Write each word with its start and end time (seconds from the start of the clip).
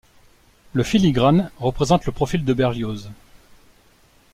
Le 0.73 0.81
filigrane 0.81 1.51
représente 1.59 2.07
le 2.07 2.11
profil 2.11 2.43
de 2.43 2.55
Berlioz. 2.55 3.11